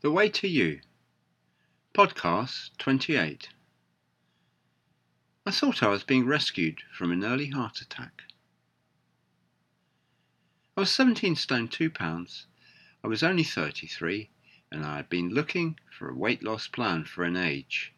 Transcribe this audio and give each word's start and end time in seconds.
The 0.00 0.10
Way 0.10 0.28
to 0.28 0.48
You, 0.48 0.80
Podcast 1.94 2.76
28. 2.76 3.48
I 5.46 5.50
thought 5.50 5.82
I 5.82 5.88
was 5.88 6.04
being 6.04 6.26
rescued 6.26 6.82
from 6.92 7.10
an 7.10 7.24
early 7.24 7.48
heart 7.48 7.80
attack. 7.80 8.24
I 10.76 10.80
was 10.80 10.92
17 10.92 11.36
stone 11.36 11.68
2 11.68 11.88
pounds. 11.88 12.46
I 13.02 13.08
was 13.08 13.22
only 13.22 13.44
33, 13.44 14.28
and 14.70 14.84
I 14.84 14.96
had 14.96 15.08
been 15.08 15.30
looking 15.30 15.78
for 15.90 16.10
a 16.10 16.14
weight 16.14 16.42
loss 16.42 16.66
plan 16.66 17.04
for 17.04 17.24
an 17.24 17.36
age. 17.36 17.94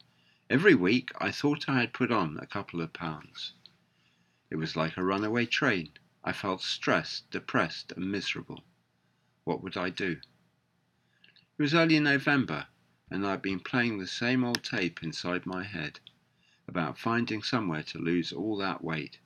Every 0.49 0.77
week 0.77 1.11
I 1.19 1.33
thought 1.33 1.69
I 1.69 1.81
had 1.81 1.93
put 1.93 2.13
on 2.13 2.39
a 2.39 2.47
couple 2.47 2.81
of 2.81 2.93
pounds. 2.93 3.55
It 4.49 4.57
was 4.57 4.77
like 4.77 4.97
a 4.97 5.03
runaway 5.03 5.47
train. 5.47 5.91
I 6.23 6.33
felt 6.33 6.63
stressed, 6.63 7.31
depressed, 7.33 7.91
and 7.91 8.13
miserable. 8.13 8.63
What 9.43 9.61
would 9.63 9.77
I 9.77 9.91
do? 9.91 10.21
It 11.59 11.63
was 11.63 11.75
early 11.75 11.99
November, 12.01 12.67
and 13.11 13.27
I'd 13.27 13.41
been 13.41 13.61
playing 13.61 13.97
the 13.97 14.07
same 14.07 14.45
old 14.45 14.63
tape 14.63 15.03
inside 15.03 15.47
my 15.47 15.65
head 15.65 16.01
about 16.69 16.99
finding 16.99 17.43
somewhere 17.43 17.83
to 17.85 17.99
lose 17.99 18.31
all 18.31 18.59
that 18.59 18.85
weight. 18.85 19.19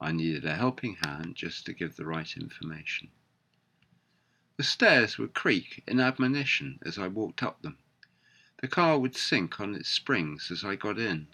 I 0.00 0.10
needed 0.10 0.44
a 0.44 0.56
helping 0.56 0.96
hand 0.96 1.36
just 1.36 1.66
to 1.66 1.72
give 1.72 1.94
the 1.94 2.06
right 2.06 2.36
information. 2.36 3.12
The 4.56 4.64
stairs 4.64 5.16
would 5.16 5.32
creak 5.32 5.84
in 5.86 6.00
admonition 6.00 6.80
as 6.82 6.98
I 6.98 7.06
walked 7.06 7.40
up 7.40 7.62
them. 7.62 7.78
The 8.60 8.66
car 8.66 8.98
would 8.98 9.14
sink 9.14 9.60
on 9.60 9.76
its 9.76 9.88
springs 9.88 10.50
as 10.50 10.64
I 10.64 10.74
got 10.74 10.98
in, 10.98 11.28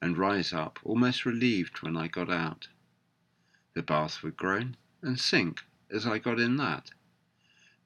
and 0.00 0.16
rise 0.16 0.52
up 0.52 0.78
almost 0.84 1.26
relieved 1.26 1.82
when 1.82 1.96
I 1.96 2.06
got 2.06 2.30
out. 2.30 2.68
The 3.74 3.82
bath 3.82 4.22
would 4.22 4.36
groan 4.36 4.76
and 5.02 5.18
sink 5.18 5.64
as 5.90 6.06
I 6.06 6.20
got 6.20 6.38
in 6.38 6.56
that. 6.58 6.92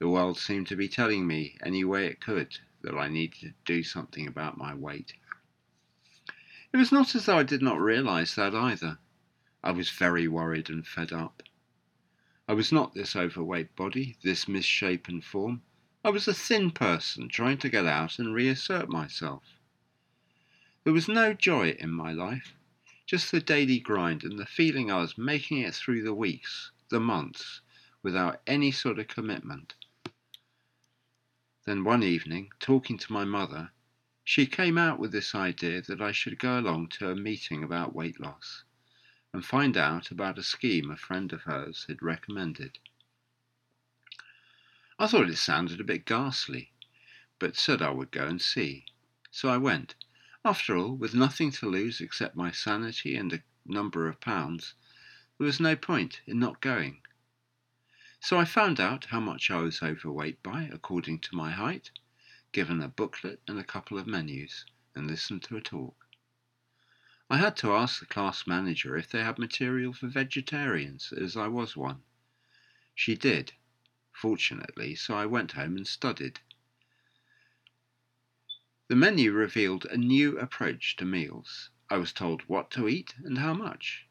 The 0.00 0.09
world 0.09 0.38
seemed 0.38 0.66
to 0.68 0.77
be 0.77 0.88
telling 0.88 1.27
me 1.27 1.59
any 1.62 1.84
way 1.84 2.06
it 2.06 2.22
could 2.22 2.59
that 2.80 2.95
I 2.96 3.09
needed 3.09 3.38
to 3.40 3.54
do 3.66 3.82
something 3.82 4.26
about 4.26 4.57
my 4.57 4.74
weight. 4.74 5.12
It 6.73 6.79
was 6.79 6.90
not 6.90 7.15
as 7.15 7.26
though 7.26 7.37
I 7.37 7.42
did 7.42 7.60
not 7.60 7.79
realize 7.79 8.34
that 8.34 8.54
either. 8.54 8.98
I 9.62 9.73
was 9.73 9.90
very 9.90 10.26
worried 10.26 10.70
and 10.70 10.87
fed 10.87 11.12
up. 11.12 11.42
I 12.48 12.54
was 12.54 12.73
not 12.73 12.95
this 12.95 13.15
overweight 13.15 13.76
body, 13.76 14.16
this 14.23 14.48
misshapen 14.48 15.20
form. 15.20 15.60
I 16.02 16.09
was 16.09 16.26
a 16.26 16.32
thin 16.32 16.70
person 16.70 17.29
trying 17.29 17.59
to 17.59 17.68
get 17.68 17.85
out 17.85 18.18
and 18.18 18.32
reassert 18.32 18.88
myself. 18.88 19.45
There 20.85 20.95
was 20.95 21.09
no 21.09 21.35
joy 21.35 21.73
in 21.73 21.90
my 21.90 22.12
life, 22.12 22.54
just 23.04 23.30
the 23.30 23.40
daily 23.40 23.79
grind 23.79 24.24
and 24.24 24.38
the 24.38 24.46
feeling 24.46 24.90
I 24.90 25.02
was 25.02 25.18
making 25.18 25.59
it 25.59 25.74
through 25.74 26.04
the 26.04 26.14
weeks, 26.14 26.70
the 26.88 27.01
months, 27.01 27.60
without 28.02 28.40
any 28.46 28.70
sort 28.70 28.98
of 28.98 29.07
commitment. 29.07 29.74
Then 31.71 31.85
one 31.85 32.02
evening, 32.02 32.51
talking 32.59 32.99
to 32.99 33.13
my 33.13 33.24
mother, 33.24 33.71
she 34.24 34.45
came 34.45 34.76
out 34.76 34.99
with 34.99 35.13
this 35.13 35.37
idea 35.37 35.80
that 35.82 36.01
I 36.01 36.10
should 36.10 36.37
go 36.37 36.59
along 36.59 36.88
to 36.99 37.10
a 37.10 37.15
meeting 37.15 37.63
about 37.63 37.95
weight 37.95 38.18
loss 38.18 38.65
and 39.32 39.46
find 39.46 39.76
out 39.76 40.10
about 40.10 40.37
a 40.37 40.43
scheme 40.43 40.91
a 40.91 40.96
friend 40.96 41.32
of 41.32 41.43
hers 41.43 41.85
had 41.87 42.02
recommended. 42.02 42.80
I 44.98 45.07
thought 45.07 45.30
it 45.30 45.37
sounded 45.37 45.80
a 45.80 45.85
bit 45.85 46.07
ghastly, 46.07 46.73
but 47.38 47.57
said 47.57 47.80
I 47.80 47.91
would 47.91 48.10
go 48.10 48.26
and 48.26 48.43
see. 48.43 48.87
So 49.30 49.48
I 49.48 49.57
went. 49.57 49.95
After 50.45 50.76
all, 50.76 50.96
with 50.96 51.15
nothing 51.15 51.52
to 51.52 51.71
lose 51.71 52.01
except 52.01 52.35
my 52.35 52.51
sanity 52.51 53.15
and 53.15 53.32
a 53.32 53.45
number 53.65 54.09
of 54.09 54.21
pounds, 54.21 54.74
there 55.38 55.46
was 55.46 55.60
no 55.60 55.76
point 55.76 56.21
in 56.26 56.41
not 56.41 56.60
going. 56.60 57.02
So 58.23 58.38
I 58.38 58.45
found 58.45 58.79
out 58.79 59.07
how 59.07 59.18
much 59.18 59.51
I 59.51 59.63
was 59.63 59.82
overweight 59.82 60.43
by, 60.43 60.65
according 60.65 61.21
to 61.21 61.35
my 61.35 61.52
height, 61.52 61.90
given 62.52 62.82
a 62.82 62.88
booklet 62.88 63.40
and 63.49 63.59
a 63.59 63.65
couple 63.65 63.99
of 63.99 64.06
menus, 64.06 64.66
and 64.94 65.06
listened 65.06 65.43
to 65.44 65.56
a 65.56 65.62
talk. 65.62 66.06
I 67.31 67.38
had 67.38 67.56
to 67.56 67.72
ask 67.72 67.98
the 67.98 68.04
class 68.04 68.47
manager 68.47 68.94
if 68.94 69.08
they 69.08 69.25
had 69.25 69.38
material 69.38 69.94
for 69.94 70.06
vegetarians, 70.06 71.12
as 71.12 71.34
I 71.34 71.48
was 71.48 71.78
one. 71.78 72.03
She 72.94 73.14
did, 73.14 73.54
fortunately, 74.12 74.94
so 74.97 75.14
I 75.14 75.25
went 75.25 75.52
home 75.52 75.78
and 75.78 75.87
studied. 75.87 76.41
The 78.88 78.97
menu 78.97 79.32
revealed 79.32 79.87
a 79.87 79.97
new 79.97 80.38
approach 80.38 80.97
to 80.97 81.06
meals. 81.06 81.70
I 81.88 81.97
was 81.97 82.12
told 82.12 82.42
what 82.42 82.70
to 82.72 82.87
eat 82.87 83.14
and 83.25 83.38
how 83.38 83.54
much. 83.54 84.06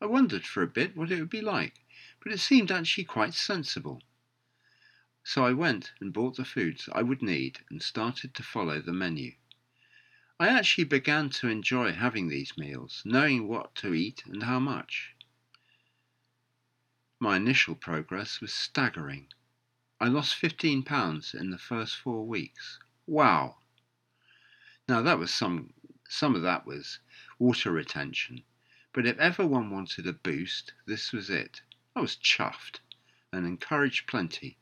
I 0.00 0.06
wondered 0.06 0.46
for 0.46 0.62
a 0.62 0.66
bit 0.66 0.96
what 0.96 1.12
it 1.12 1.20
would 1.20 1.28
be 1.28 1.42
like 1.42 1.81
but 2.22 2.32
it 2.32 2.40
seemed 2.40 2.70
actually 2.70 3.04
quite 3.04 3.34
sensible. 3.34 4.00
So 5.24 5.44
I 5.44 5.52
went 5.52 5.92
and 6.00 6.12
bought 6.12 6.36
the 6.36 6.44
foods 6.44 6.88
I 6.92 7.02
would 7.02 7.22
need 7.22 7.60
and 7.70 7.82
started 7.82 8.34
to 8.34 8.42
follow 8.42 8.80
the 8.80 8.92
menu. 8.92 9.34
I 10.40 10.48
actually 10.48 10.84
began 10.84 11.30
to 11.30 11.48
enjoy 11.48 11.92
having 11.92 12.28
these 12.28 12.58
meals, 12.58 13.02
knowing 13.04 13.46
what 13.46 13.74
to 13.76 13.94
eat 13.94 14.24
and 14.26 14.42
how 14.42 14.58
much. 14.58 15.14
My 17.20 17.36
initial 17.36 17.76
progress 17.76 18.40
was 18.40 18.52
staggering. 18.52 19.32
I 20.00 20.08
lost 20.08 20.34
15 20.34 20.82
pounds 20.82 21.34
in 21.34 21.50
the 21.50 21.58
first 21.58 21.96
four 21.96 22.26
weeks. 22.26 22.80
Wow! 23.06 23.58
Now 24.88 25.02
that 25.02 25.20
was 25.20 25.32
some 25.32 25.74
some 26.08 26.34
of 26.34 26.42
that 26.42 26.66
was 26.66 26.98
water 27.38 27.70
retention, 27.70 28.42
but 28.92 29.06
if 29.06 29.16
ever 29.18 29.46
one 29.46 29.70
wanted 29.70 30.08
a 30.08 30.12
boost, 30.12 30.72
this 30.86 31.12
was 31.12 31.30
it. 31.30 31.62
I 31.94 32.00
was 32.00 32.16
chuffed 32.16 32.80
and 33.32 33.44
encouraged 33.44 34.06
plenty. 34.06 34.56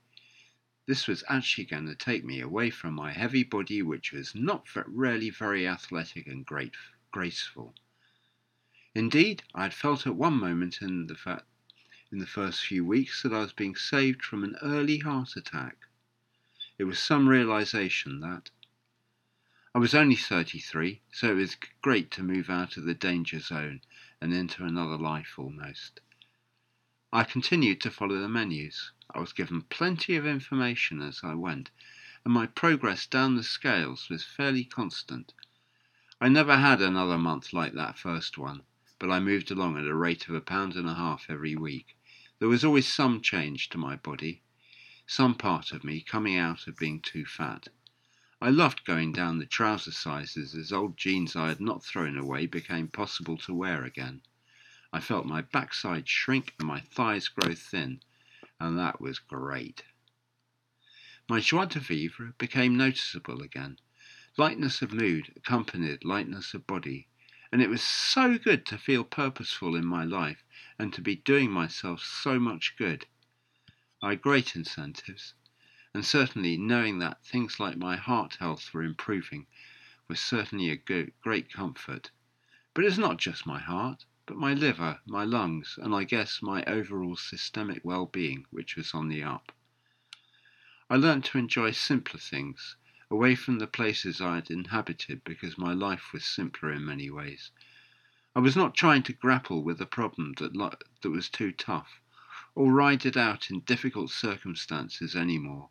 This 0.86 1.06
was 1.06 1.22
actually 1.28 1.66
going 1.66 1.86
to 1.86 1.94
take 1.94 2.24
me 2.24 2.40
away 2.40 2.70
from 2.70 2.94
my 2.94 3.12
heavy 3.12 3.44
body, 3.44 3.82
which 3.82 4.10
was 4.10 4.34
not 4.34 4.66
really 4.88 5.30
very 5.30 5.64
athletic 5.64 6.26
and 6.26 6.44
great, 6.44 6.74
graceful. 7.12 7.76
Indeed, 8.96 9.44
I 9.54 9.62
had 9.62 9.74
felt 9.74 10.08
at 10.08 10.16
one 10.16 10.40
moment 10.40 10.82
in 10.82 11.06
the, 11.06 11.14
fa- 11.14 11.44
in 12.10 12.18
the 12.18 12.26
first 12.26 12.64
few 12.64 12.84
weeks 12.84 13.22
that 13.22 13.32
I 13.32 13.38
was 13.38 13.52
being 13.52 13.76
saved 13.76 14.24
from 14.24 14.42
an 14.42 14.56
early 14.60 14.98
heart 14.98 15.36
attack. 15.36 15.86
It 16.78 16.84
was 16.84 16.98
some 16.98 17.28
realization 17.28 18.18
that 18.20 18.50
I 19.72 19.78
was 19.78 19.94
only 19.94 20.16
33, 20.16 21.00
so 21.12 21.30
it 21.30 21.34
was 21.34 21.56
great 21.80 22.10
to 22.12 22.24
move 22.24 22.50
out 22.50 22.76
of 22.76 22.82
the 22.82 22.94
danger 22.94 23.38
zone 23.38 23.82
and 24.20 24.34
into 24.34 24.64
another 24.64 24.96
life 24.98 25.38
almost. 25.38 26.00
I 27.12 27.24
continued 27.24 27.80
to 27.80 27.90
follow 27.90 28.20
the 28.20 28.28
menus. 28.28 28.92
I 29.12 29.18
was 29.18 29.32
given 29.32 29.62
plenty 29.62 30.14
of 30.14 30.24
information 30.24 31.02
as 31.02 31.24
I 31.24 31.34
went, 31.34 31.72
and 32.24 32.32
my 32.32 32.46
progress 32.46 33.04
down 33.04 33.34
the 33.34 33.42
scales 33.42 34.08
was 34.08 34.22
fairly 34.22 34.62
constant. 34.62 35.34
I 36.20 36.28
never 36.28 36.58
had 36.58 36.80
another 36.80 37.18
month 37.18 37.52
like 37.52 37.72
that 37.72 37.98
first 37.98 38.38
one, 38.38 38.62
but 39.00 39.10
I 39.10 39.18
moved 39.18 39.50
along 39.50 39.76
at 39.76 39.86
a 39.86 39.94
rate 39.94 40.28
of 40.28 40.36
a 40.36 40.40
pound 40.40 40.74
and 40.76 40.88
a 40.88 40.94
half 40.94 41.26
every 41.28 41.56
week. 41.56 41.96
There 42.38 42.48
was 42.48 42.64
always 42.64 42.86
some 42.86 43.20
change 43.20 43.70
to 43.70 43.78
my 43.78 43.96
body, 43.96 44.42
some 45.04 45.34
part 45.34 45.72
of 45.72 45.82
me 45.82 46.02
coming 46.02 46.36
out 46.36 46.68
of 46.68 46.76
being 46.76 47.00
too 47.00 47.24
fat. 47.24 47.66
I 48.40 48.50
loved 48.50 48.84
going 48.84 49.12
down 49.12 49.38
the 49.38 49.46
trouser 49.46 49.90
sizes 49.90 50.54
as 50.54 50.72
old 50.72 50.96
jeans 50.96 51.34
I 51.34 51.48
had 51.48 51.60
not 51.60 51.84
thrown 51.84 52.16
away 52.16 52.46
became 52.46 52.86
possible 52.86 53.36
to 53.38 53.52
wear 53.52 53.82
again. 53.82 54.22
I 54.92 54.98
felt 54.98 55.24
my 55.24 55.42
backside 55.42 56.08
shrink 56.08 56.54
and 56.58 56.66
my 56.66 56.80
thighs 56.80 57.28
grow 57.28 57.54
thin, 57.54 58.00
and 58.58 58.76
that 58.76 59.00
was 59.00 59.20
great. 59.20 59.84
My 61.28 61.38
joie 61.38 61.66
de 61.66 61.78
vivre 61.78 62.34
became 62.38 62.76
noticeable 62.76 63.40
again. 63.40 63.78
Lightness 64.36 64.82
of 64.82 64.92
mood 64.92 65.32
accompanied 65.36 66.04
lightness 66.04 66.54
of 66.54 66.66
body, 66.66 67.06
and 67.52 67.62
it 67.62 67.70
was 67.70 67.82
so 67.82 68.36
good 68.36 68.66
to 68.66 68.78
feel 68.78 69.04
purposeful 69.04 69.76
in 69.76 69.86
my 69.86 70.04
life 70.04 70.42
and 70.76 70.92
to 70.94 71.00
be 71.00 71.14
doing 71.14 71.52
myself 71.52 72.02
so 72.02 72.40
much 72.40 72.74
good. 72.76 73.06
I 74.02 74.10
had 74.10 74.22
great 74.22 74.56
incentives, 74.56 75.34
and 75.94 76.04
certainly 76.04 76.56
knowing 76.56 76.98
that 76.98 77.24
things 77.24 77.60
like 77.60 77.76
my 77.76 77.96
heart 77.96 78.36
health 78.40 78.74
were 78.74 78.82
improving 78.82 79.46
was 80.08 80.18
certainly 80.18 80.70
a 80.70 81.10
great 81.22 81.52
comfort. 81.52 82.10
But 82.74 82.84
it's 82.84 82.98
not 82.98 83.18
just 83.18 83.46
my 83.46 83.60
heart 83.60 84.04
but 84.30 84.38
my 84.38 84.54
liver, 84.54 85.00
my 85.06 85.24
lungs, 85.24 85.76
and 85.82 85.92
I 85.92 86.04
guess 86.04 86.40
my 86.40 86.62
overall 86.62 87.16
systemic 87.16 87.80
well 87.84 88.06
being, 88.06 88.46
which 88.52 88.76
was 88.76 88.94
on 88.94 89.08
the 89.08 89.24
up. 89.24 89.50
I 90.88 90.94
learned 90.94 91.24
to 91.24 91.38
enjoy 91.38 91.72
simpler 91.72 92.20
things, 92.20 92.76
away 93.10 93.34
from 93.34 93.58
the 93.58 93.66
places 93.66 94.20
I 94.20 94.36
had 94.36 94.48
inhabited 94.48 95.24
because 95.24 95.58
my 95.58 95.72
life 95.72 96.12
was 96.12 96.24
simpler 96.24 96.70
in 96.70 96.84
many 96.84 97.10
ways. 97.10 97.50
I 98.36 98.38
was 98.38 98.54
not 98.54 98.76
trying 98.76 99.02
to 99.02 99.12
grapple 99.12 99.64
with 99.64 99.80
a 99.80 99.84
problem 99.84 100.34
that, 100.34 100.54
lo- 100.54 100.78
that 101.02 101.10
was 101.10 101.28
too 101.28 101.50
tough, 101.50 102.00
or 102.54 102.72
ride 102.72 103.04
it 103.04 103.16
out 103.16 103.50
in 103.50 103.62
difficult 103.62 104.12
circumstances 104.12 105.16
anymore. 105.16 105.70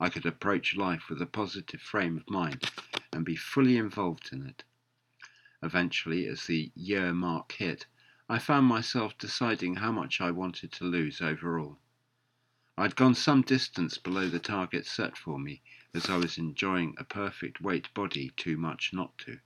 I 0.00 0.08
could 0.08 0.24
approach 0.24 0.74
life 0.74 1.10
with 1.10 1.20
a 1.20 1.26
positive 1.26 1.82
frame 1.82 2.16
of 2.16 2.30
mind 2.30 2.70
and 3.12 3.26
be 3.26 3.36
fully 3.36 3.76
involved 3.76 4.30
in 4.32 4.46
it. 4.46 4.64
Eventually, 5.62 6.26
as 6.26 6.46
the 6.46 6.72
year 6.74 7.12
mark 7.12 7.52
hit, 7.52 7.86
I 8.28 8.38
found 8.38 8.66
myself 8.66 9.18
deciding 9.18 9.76
how 9.76 9.92
much 9.92 10.20
I 10.20 10.30
wanted 10.30 10.72
to 10.72 10.84
lose 10.84 11.20
overall. 11.20 11.78
I'd 12.78 12.96
gone 12.96 13.14
some 13.14 13.42
distance 13.42 13.98
below 13.98 14.28
the 14.28 14.38
target 14.38 14.86
set 14.86 15.18
for 15.18 15.38
me, 15.38 15.62
as 15.92 16.08
I 16.08 16.16
was 16.16 16.38
enjoying 16.38 16.94
a 16.96 17.04
perfect 17.04 17.60
weight 17.60 17.92
body 17.92 18.30
too 18.36 18.56
much 18.56 18.92
not 18.94 19.18
to. 19.18 19.38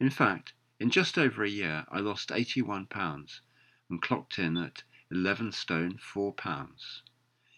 In 0.00 0.08
fact, 0.08 0.54
in 0.80 0.90
just 0.90 1.18
over 1.18 1.44
a 1.44 1.50
year, 1.50 1.84
I 1.90 2.00
lost 2.00 2.32
81 2.32 2.86
pounds 2.86 3.42
and 3.90 4.00
clocked 4.00 4.38
in 4.38 4.56
at 4.56 4.84
11 5.10 5.52
stone 5.52 5.98
4 5.98 6.32
pounds. 6.32 7.02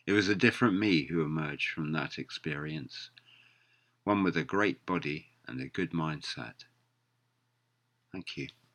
It 0.07 0.13
was 0.13 0.29
a 0.29 0.35
different 0.35 0.79
me 0.79 1.05
who 1.05 1.23
emerged 1.23 1.71
from 1.71 1.93
that 1.93 2.19
experience, 2.19 3.11
one 4.05 4.23
with 4.23 4.37
a 4.37 4.45
great 4.45 4.85
body 4.85 5.29
and 5.47 5.61
a 5.61 5.69
good 5.69 5.93
mindset. 5.93 6.65
Thank 8.17 8.37
you. 8.39 8.66